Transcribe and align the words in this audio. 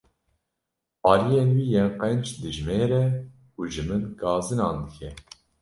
Aliyên 1.11 1.49
wî 1.55 1.65
yên 1.73 1.89
qenc 2.01 2.25
dijmêre 2.41 3.05
û 3.59 3.61
ji 3.71 3.83
min 3.87 4.03
gazinan 4.21 4.77
dike. 4.85 5.11